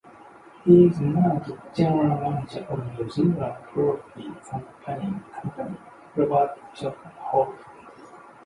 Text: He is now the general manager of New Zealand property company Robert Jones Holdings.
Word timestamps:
He 0.65 0.87
is 0.87 0.99
now 0.99 1.37
the 1.45 1.55
general 1.75 2.19
manager 2.31 2.65
of 2.71 2.97
New 2.99 3.07
Zealand 3.11 3.55
property 3.71 4.31
company 4.49 5.21
Robert 6.15 6.57
Jones 6.73 6.95
Holdings. 7.19 8.09